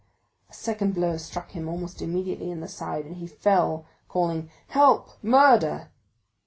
A 0.49 0.53
second 0.55 0.95
blow 0.95 1.17
struck 1.17 1.51
him 1.51 1.69
almost 1.69 2.01
immediately 2.01 2.49
in 2.49 2.59
the 2.59 2.67
side, 2.67 3.05
and 3.05 3.17
he 3.17 3.27
fell, 3.27 3.85
calling, 4.07 4.49
"Help, 4.69 5.11
murder!" 5.23 5.91